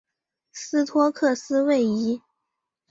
[0.51, 2.23] 斯托克斯位移。